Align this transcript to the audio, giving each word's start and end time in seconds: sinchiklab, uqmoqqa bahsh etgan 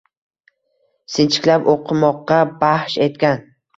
sinchiklab, 1.17 1.69
uqmoqqa 1.75 2.39
bahsh 2.65 2.97
etgan 3.07 3.45